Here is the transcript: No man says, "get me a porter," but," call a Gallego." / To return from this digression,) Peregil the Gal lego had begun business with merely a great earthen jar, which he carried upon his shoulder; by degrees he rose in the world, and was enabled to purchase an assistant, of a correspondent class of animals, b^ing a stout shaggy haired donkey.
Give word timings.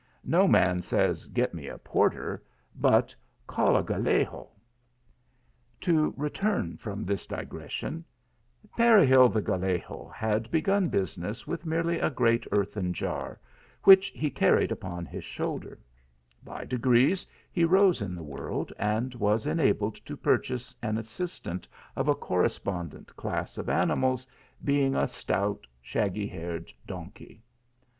No 0.25 0.47
man 0.47 0.81
says, 0.81 1.27
"get 1.27 1.53
me 1.53 1.67
a 1.67 1.77
porter," 1.77 2.43
but," 2.75 3.13
call 3.55 3.77
a 3.77 3.83
Gallego." 3.83 4.49
/ 5.15 5.81
To 5.81 6.11
return 6.17 6.75
from 6.75 7.05
this 7.05 7.27
digression,) 7.27 8.03
Peregil 8.75 9.29
the 9.29 9.43
Gal 9.43 9.59
lego 9.59 10.07
had 10.09 10.49
begun 10.49 10.89
business 10.89 11.45
with 11.45 11.67
merely 11.67 11.99
a 11.99 12.09
great 12.09 12.47
earthen 12.51 12.93
jar, 12.93 13.39
which 13.83 14.07
he 14.07 14.31
carried 14.31 14.71
upon 14.71 15.05
his 15.05 15.23
shoulder; 15.23 15.77
by 16.43 16.65
degrees 16.65 17.27
he 17.51 17.63
rose 17.63 18.01
in 18.01 18.15
the 18.15 18.23
world, 18.23 18.73
and 18.79 19.13
was 19.13 19.45
enabled 19.45 19.97
to 20.07 20.17
purchase 20.17 20.75
an 20.81 20.97
assistant, 20.97 21.67
of 21.95 22.07
a 22.07 22.15
correspondent 22.15 23.15
class 23.15 23.55
of 23.59 23.69
animals, 23.69 24.25
b^ing 24.65 24.97
a 24.99 25.07
stout 25.07 25.67
shaggy 25.79 26.25
haired 26.25 26.73
donkey. 26.87 27.43